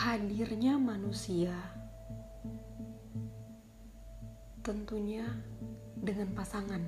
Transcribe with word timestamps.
Hadirnya 0.00 0.80
manusia 0.80 1.52
tentunya 4.64 5.28
dengan 5.92 6.32
pasangan. 6.32 6.80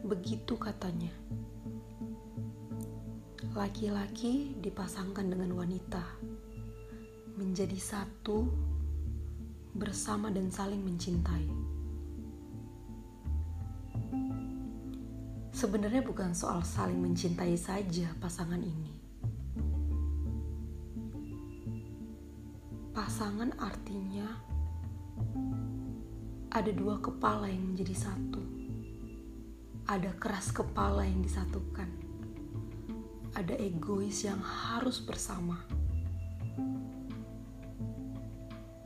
Begitu 0.00 0.56
katanya. 0.56 1.12
Laki-laki 3.52 4.56
dipasangkan 4.64 5.28
dengan 5.28 5.52
wanita 5.60 6.00
menjadi 7.36 7.76
satu 7.76 8.48
bersama 9.76 10.32
dan 10.32 10.48
saling 10.48 10.80
mencintai. 10.80 11.52
Sebenarnya 15.52 16.00
bukan 16.00 16.32
soal 16.32 16.64
saling 16.64 16.96
mencintai 16.96 17.60
saja 17.60 18.08
pasangan 18.24 18.64
ini. 18.64 19.03
Pasangan 22.94 23.50
artinya 23.58 24.22
ada 26.54 26.70
dua 26.70 27.02
kepala 27.02 27.50
yang 27.50 27.74
menjadi 27.74 28.06
satu. 28.06 28.38
Ada 29.90 30.14
keras 30.14 30.54
kepala 30.54 31.02
yang 31.02 31.18
disatukan. 31.18 31.90
Ada 33.34 33.58
egois 33.58 34.22
yang 34.22 34.38
harus 34.38 35.02
bersama. 35.02 35.58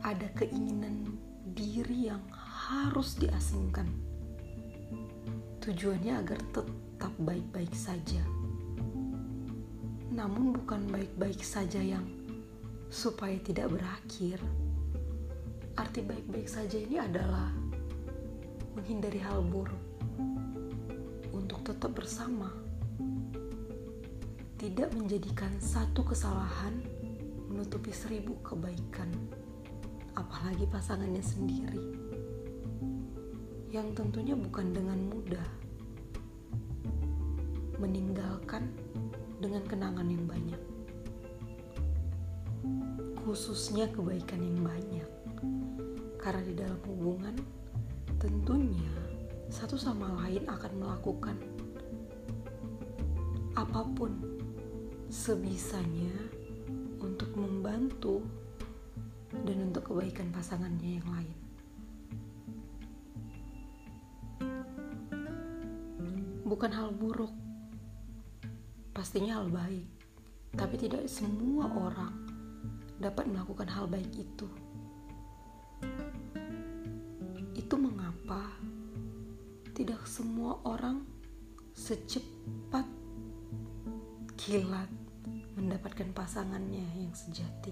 Ada 0.01 0.25
keinginan 0.33 1.13
diri 1.53 2.09
yang 2.09 2.25
harus 2.33 3.13
diasingkan. 3.13 3.85
Tujuannya 5.61 6.17
agar 6.17 6.41
tetap 6.49 7.13
baik-baik 7.21 7.77
saja. 7.77 8.25
Namun 10.09 10.57
bukan 10.57 10.89
baik-baik 10.89 11.45
saja 11.45 11.77
yang 11.77 12.18
supaya 12.89 13.37
tidak 13.37 13.69
berakhir. 13.69 14.41
Arti 15.77 16.01
baik-baik 16.01 16.49
saja 16.49 16.75
ini 16.75 16.97
adalah 16.97 17.53
menghindari 18.73 19.21
hal 19.21 19.45
buruk 19.45 19.79
untuk 21.31 21.61
tetap 21.63 21.93
bersama. 21.93 22.49
Tidak 24.59 24.91
menjadikan 24.91 25.55
satu 25.61 26.03
kesalahan 26.03 26.83
menutupi 27.47 27.95
seribu 27.95 28.35
kebaikan, 28.43 29.07
apalagi 30.19 30.67
pasangannya 30.67 31.23
sendiri. 31.23 31.79
Yang 33.71 34.01
tentunya 34.03 34.35
bukan 34.35 34.73
dengan 34.75 34.99
mudah 35.07 35.47
meninggalkan 37.79 38.67
dengan 39.39 39.63
kenangan 39.63 40.11
yang 40.11 40.27
banyak 40.27 40.68
khususnya 43.29 43.85
kebaikan 43.93 44.41
yang 44.41 44.57
banyak. 44.65 45.09
Karena 46.17 46.41
di 46.41 46.57
dalam 46.57 46.81
hubungan, 46.89 47.37
tentunya 48.17 48.89
satu 49.53 49.77
sama 49.77 50.09
lain 50.25 50.49
akan 50.49 50.71
melakukan 50.81 51.37
apa 53.53 53.85
pun 53.93 54.17
sebisanya 55.13 56.09
untuk 56.97 57.29
membantu 57.37 58.25
dan 59.45 59.69
untuk 59.69 59.93
kebaikan 59.93 60.33
pasangannya 60.33 60.97
yang 60.97 61.09
lain. 61.13 61.37
Bukan 66.49 66.71
hal 66.73 66.89
buruk, 66.97 67.29
pastinya 68.89 69.37
hal 69.37 69.53
baik, 69.53 69.85
tapi 70.57 70.81
tidak 70.81 71.05
semua 71.05 71.69
orang 71.77 72.28
dapat 72.99 73.31
melakukan 73.31 73.71
hal 73.71 73.87
baik 73.87 74.11
itu. 74.11 74.47
Itu 77.55 77.75
mengapa 77.79 78.51
tidak 79.71 80.03
semua 80.03 80.59
orang 80.67 81.07
secepat 81.71 82.83
kilat 84.35 84.91
mendapatkan 85.55 86.11
pasangannya 86.11 86.83
yang 86.99 87.15
sejati. 87.15 87.71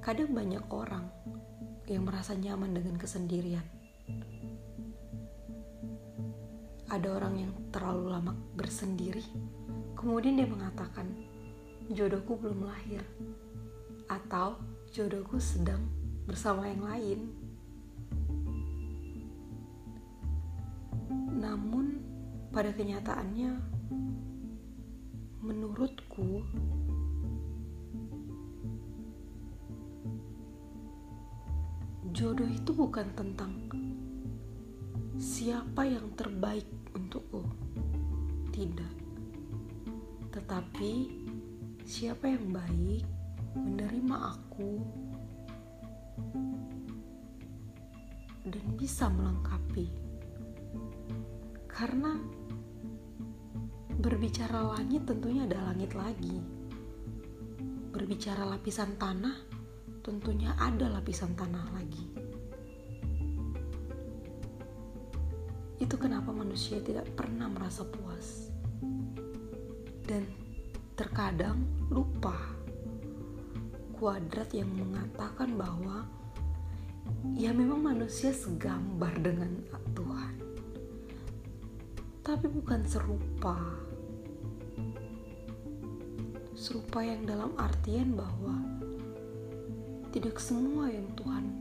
Kadang 0.00 0.32
banyak 0.32 0.64
orang 0.72 1.04
yang 1.88 2.08
merasa 2.08 2.32
nyaman 2.36 2.72
dengan 2.72 2.96
kesendirian. 2.96 3.64
Ada 6.88 7.08
orang 7.12 7.34
yang 7.36 7.52
terlalu 7.68 8.08
lama 8.08 8.32
bersendiri, 8.56 9.24
kemudian 9.92 10.40
dia 10.40 10.48
mengatakan, 10.48 11.04
"Jodohku 11.92 12.40
belum 12.40 12.64
lahir." 12.64 13.04
Atau 14.08 14.56
jodohku 14.88 15.36
sedang 15.36 15.84
bersama 16.24 16.68
yang 16.68 16.82
lain. 16.84 17.20
Namun, 21.38 22.02
pada 22.50 22.72
kenyataannya, 22.72 23.52
menurutku, 25.44 26.42
jodoh 32.10 32.48
itu 32.48 32.70
bukan 32.74 33.06
tentang 33.14 33.52
siapa 35.20 35.86
yang 35.86 36.10
terbaik 36.18 36.66
untukku, 36.96 37.46
tidak, 38.50 38.92
tetapi 40.34 41.14
siapa 41.86 42.34
yang 42.34 42.50
baik 42.50 43.17
menerima 43.58 44.16
aku 44.38 44.72
dan 48.48 48.66
bisa 48.74 49.10
melengkapi. 49.12 49.86
Karena 51.68 52.16
berbicara 53.98 54.62
langit 54.78 55.04
tentunya 55.06 55.44
ada 55.46 55.70
langit 55.70 55.92
lagi. 55.94 56.38
Berbicara 57.94 58.46
lapisan 58.46 58.94
tanah 58.98 59.36
tentunya 60.02 60.54
ada 60.56 60.88
lapisan 60.88 61.34
tanah 61.36 61.66
lagi. 61.74 62.04
Itu 65.78 65.94
kenapa 65.94 66.34
manusia 66.34 66.82
tidak 66.82 67.06
pernah 67.14 67.46
merasa 67.46 67.86
puas. 67.86 68.50
Dan 70.08 70.24
terkadang 70.96 71.62
lupa 71.92 72.57
kuadrat 73.98 74.54
yang 74.54 74.70
mengatakan 74.70 75.58
bahwa 75.58 76.06
ya 77.34 77.50
memang 77.50 77.82
manusia 77.82 78.30
segambar 78.30 79.10
dengan 79.18 79.58
Tuhan. 79.92 80.34
Tapi 82.22 82.46
bukan 82.46 82.86
serupa. 82.86 83.58
Serupa 86.54 87.02
yang 87.02 87.26
dalam 87.26 87.54
artian 87.58 88.14
bahwa 88.14 88.54
tidak 90.14 90.38
semua 90.38 90.90
yang 90.90 91.06
Tuhan 91.18 91.58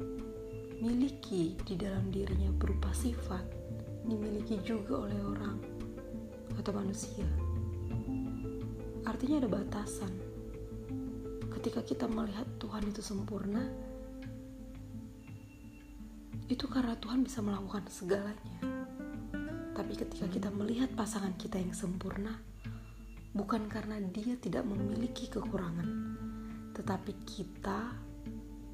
miliki 0.77 1.57
di 1.65 1.73
dalam 1.73 2.13
dirinya 2.13 2.53
berupa 2.53 2.93
sifat 2.93 3.41
dimiliki 4.05 4.61
juga 4.61 5.09
oleh 5.09 5.19
orang 5.25 5.57
atau 6.57 6.71
manusia. 6.73 7.25
Artinya 9.05 9.41
ada 9.41 9.49
batasan 9.49 10.26
ketika 11.67 11.83
kita 11.83 12.07
melihat 12.07 12.47
Tuhan 12.63 12.79
itu 12.87 13.03
sempurna, 13.03 13.59
itu 16.47 16.63
karena 16.63 16.95
Tuhan 16.95 17.27
bisa 17.27 17.43
melakukan 17.43 17.83
segalanya. 17.91 18.59
Tapi 19.75 19.99
ketika 19.99 20.31
kita 20.31 20.47
melihat 20.47 20.87
pasangan 20.95 21.35
kita 21.35 21.59
yang 21.59 21.75
sempurna, 21.75 22.39
bukan 23.35 23.67
karena 23.67 23.99
dia 23.99 24.39
tidak 24.39 24.63
memiliki 24.63 25.27
kekurangan, 25.27 26.15
tetapi 26.71 27.11
kita 27.27 27.99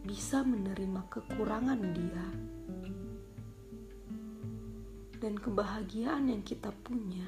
bisa 0.05 0.45
menerima 0.45 1.09
kekurangan 1.09 1.81
dia 1.97 2.27
dan 5.17 5.33
kebahagiaan 5.33 6.29
yang 6.29 6.45
kita 6.45 6.69
punya 6.85 7.25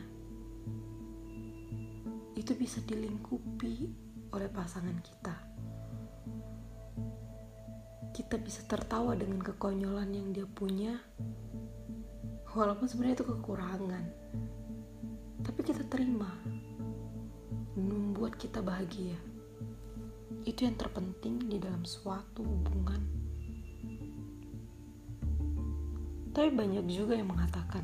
itu 2.37 2.53
bisa 2.53 2.85
dilingkupi 2.85 4.05
oleh 4.29 4.51
pasangan 4.51 5.01
kita. 5.01 5.44
Kita 8.15 8.39
bisa 8.39 8.63
tertawa 8.63 9.11
dengan 9.11 9.43
kekonyolan 9.43 10.07
yang 10.15 10.31
dia 10.31 10.47
punya, 10.47 10.95
walaupun 12.55 12.87
sebenarnya 12.87 13.19
itu 13.19 13.27
kekurangan, 13.27 14.05
tapi 15.43 15.59
kita 15.67 15.83
terima, 15.91 16.31
membuat 17.75 18.39
kita 18.39 18.63
bahagia. 18.63 19.19
Itu 20.47 20.63
yang 20.63 20.79
terpenting 20.79 21.43
di 21.43 21.59
dalam 21.59 21.83
suatu 21.83 22.39
hubungan. 22.39 23.03
Tapi 26.31 26.49
banyak 26.55 26.87
juga 26.87 27.19
yang 27.19 27.35
mengatakan 27.35 27.83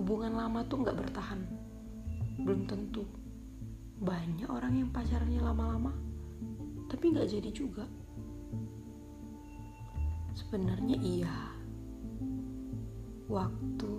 hubungan 0.00 0.32
lama 0.32 0.64
tuh 0.64 0.80
nggak 0.80 0.96
bertahan. 0.96 1.44
Belum 2.40 2.64
tentu 2.64 3.04
banyak 4.00 4.48
orang 4.48 4.80
yang 4.80 4.88
pacarannya 4.88 5.44
lama-lama 5.44 5.92
tapi 6.92 7.08
nggak 7.08 7.28
jadi 7.32 7.50
juga. 7.56 7.88
Sebenarnya 10.42 10.98
iya, 10.98 11.38
waktu 13.30 13.92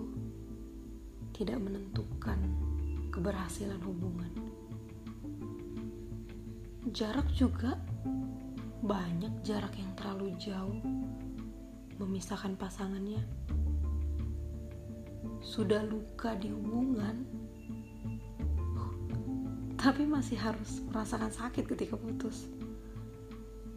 tidak 1.32 1.58
menentukan 1.58 2.38
keberhasilan 3.10 3.80
hubungan. 3.82 4.30
Jarak 6.94 7.26
juga 7.32 7.80
banyak 8.84 9.40
jarak 9.42 9.72
yang 9.80 9.90
terlalu 9.96 10.36
jauh 10.36 10.78
memisahkan 11.98 12.54
pasangannya. 12.60 13.24
Sudah 15.40 15.82
luka 15.82 16.36
di 16.36 16.52
hubungan, 16.52 17.24
tapi 19.74 20.06
masih 20.06 20.38
harus 20.38 20.80
merasakan 20.88 21.34
sakit 21.34 21.64
ketika 21.66 21.98
putus. 21.98 22.46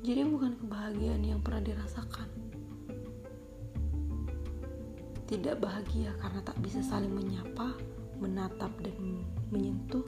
Jadi 0.07 0.23
bukan 0.23 0.55
kebahagiaan 0.55 1.19
yang 1.19 1.43
pernah 1.43 1.67
dirasakan. 1.67 2.46
Tidak 5.27 5.59
bahagia 5.59 6.15
karena 6.23 6.39
tak 6.39 6.55
bisa 6.63 6.79
saling 6.79 7.11
menyapa, 7.11 7.75
menatap 8.15 8.71
dan 8.79 9.27
menyentuh. 9.51 10.07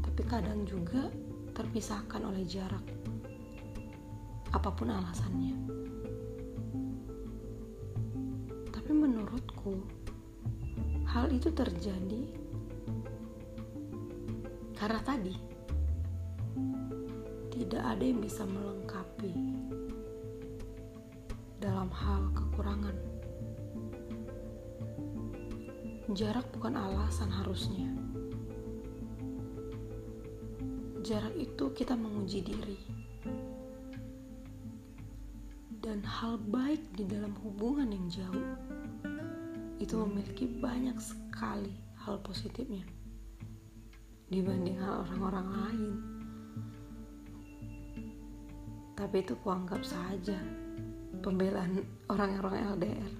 Tapi 0.00 0.22
kadang 0.24 0.64
juga 0.64 1.12
terpisahkan 1.52 2.24
oleh 2.24 2.40
jarak. 2.48 2.80
Apa 4.56 4.72
pun 4.72 4.88
alasannya. 4.88 5.54
Tapi 8.72 8.90
menurutku 8.96 9.84
hal 11.04 11.28
itu 11.30 11.52
terjadi 11.52 12.26
karena 14.74 15.00
tadi 15.06 15.36
tidak 17.54 17.82
ada 17.86 18.02
yang 18.02 18.18
bisa 18.18 18.42
melengkapi 18.42 19.30
dalam 21.64 21.88
hal 21.88 22.28
kekurangan. 22.36 22.92
Jarak 26.12 26.44
bukan 26.52 26.76
alasan 26.76 27.32
harusnya. 27.32 27.88
Jarak 31.00 31.32
itu 31.40 31.64
kita 31.72 31.96
menguji 31.96 32.44
diri. 32.44 32.76
Dan 35.80 36.04
hal 36.04 36.36
baik 36.52 36.84
di 37.00 37.08
dalam 37.08 37.32
hubungan 37.40 37.88
yang 37.88 38.12
jauh 38.12 38.48
itu 39.80 39.96
memiliki 40.04 40.44
banyak 40.60 40.96
sekali 41.00 41.72
hal 42.04 42.20
positifnya 42.20 42.84
dibanding 44.28 44.76
hal 44.80 45.08
orang-orang 45.08 45.48
lain. 45.48 45.94
Tapi 48.96 49.16
itu 49.24 49.36
kuanggap 49.40 49.80
saja 49.84 50.36
pembelaan 51.20 51.84
orang-orang 52.08 52.74
LDR. 52.74 53.12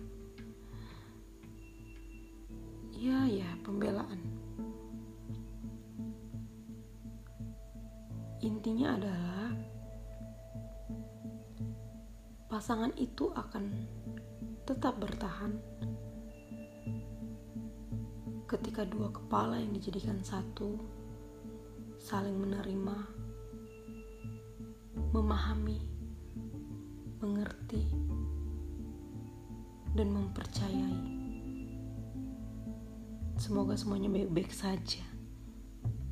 Ya, 2.94 3.28
ya, 3.28 3.50
pembelaan. 3.60 4.20
Intinya 8.40 8.96
adalah 8.96 9.52
pasangan 12.48 12.92
itu 12.96 13.28
akan 13.34 13.64
tetap 14.64 14.96
bertahan 14.96 15.58
ketika 18.48 18.86
dua 18.86 19.10
kepala 19.10 19.58
yang 19.58 19.74
dijadikan 19.74 20.22
satu 20.22 20.78
saling 21.98 22.36
menerima 22.36 22.96
memahami, 25.14 25.78
dan 29.94 30.10
mempercayai. 30.10 31.22
Semoga 33.38 33.78
semuanya 33.78 34.10
baik-baik 34.10 34.50
saja. 34.50 35.13